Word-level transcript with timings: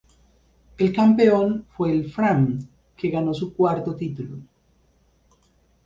El 0.79 0.93
campeón 0.95 1.67
fue 1.77 1.91
el 1.91 2.09
Fram 2.09 2.57
que 2.97 3.09
ganó 3.11 3.35
su 3.35 3.53
cuarto 3.55 3.95
título. 3.95 4.39